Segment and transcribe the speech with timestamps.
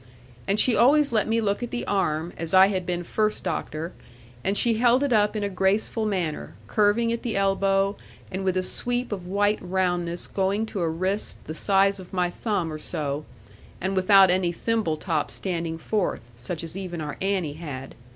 [0.47, 3.93] And she always let me look at the arm, as I had been first doctor;
[4.43, 7.97] and she held it up in a graceful manner, curving at the elbow,
[8.31, 12.31] and with a sweep of white roundness going to a wrist the size of my
[12.31, 13.25] thumb or so,
[13.79, 17.93] and without any thimble top standing forth, such as even our Annie had.